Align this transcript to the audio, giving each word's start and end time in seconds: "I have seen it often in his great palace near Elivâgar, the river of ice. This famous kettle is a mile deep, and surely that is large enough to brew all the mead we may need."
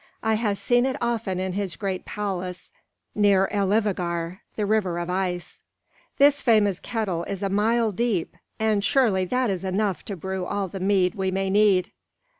"I 0.23 0.33
have 0.33 0.57
seen 0.57 0.87
it 0.87 0.95
often 0.99 1.39
in 1.39 1.53
his 1.53 1.75
great 1.75 2.05
palace 2.05 2.71
near 3.13 3.47
Elivâgar, 3.53 4.39
the 4.55 4.65
river 4.65 4.97
of 4.97 5.11
ice. 5.11 5.61
This 6.17 6.41
famous 6.41 6.79
kettle 6.79 7.23
is 7.25 7.43
a 7.43 7.49
mile 7.49 7.91
deep, 7.91 8.35
and 8.59 8.83
surely 8.83 9.25
that 9.25 9.51
is 9.51 9.63
large 9.63 9.75
enough 9.75 10.03
to 10.05 10.15
brew 10.15 10.43
all 10.43 10.67
the 10.67 10.79
mead 10.79 11.13
we 11.13 11.29
may 11.29 11.51
need." 11.51 11.91